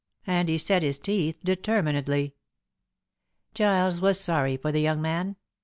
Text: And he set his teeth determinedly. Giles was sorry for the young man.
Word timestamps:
And 0.25 0.49
he 0.49 0.57
set 0.57 0.81
his 0.81 0.99
teeth 0.99 1.37
determinedly. 1.43 2.33
Giles 3.53 4.01
was 4.01 4.19
sorry 4.19 4.57
for 4.57 4.71
the 4.71 4.81
young 4.81 4.99
man. 4.99 5.35